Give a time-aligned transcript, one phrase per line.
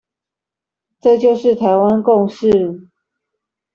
[1.01, 2.89] 這就是台灣共識